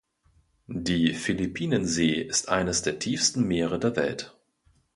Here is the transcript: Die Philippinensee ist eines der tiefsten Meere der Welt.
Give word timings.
Die 0.65 1.13
Philippinensee 1.13 2.09
ist 2.21 2.49
eines 2.49 2.81
der 2.81 2.97
tiefsten 2.97 3.47
Meere 3.47 3.77
der 3.77 3.95
Welt. 3.95 4.35